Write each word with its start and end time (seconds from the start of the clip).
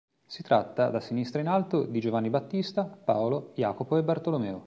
Si 0.25 0.41
tratta, 0.41 0.89
da 0.89 0.99
sinistra 0.99 1.41
in 1.41 1.47
alto, 1.47 1.83
di 1.83 1.99
Giovanni 1.99 2.31
Battista, 2.31 2.85
Paolo, 2.85 3.51
Jacopo 3.53 3.97
e 3.97 4.03
Bartolomeo. 4.03 4.59